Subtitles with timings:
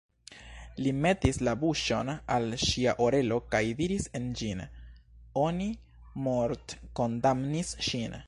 [0.83, 4.65] Li metis la buŝon al ŝia orelo kaj diris en ĝin:
[5.43, 5.69] "Oni
[6.29, 8.17] mortkondamnis ŝin."